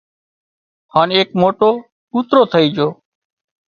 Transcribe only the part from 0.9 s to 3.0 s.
هانَ ايڪ موٽو ڪُوترو ٿئي جھو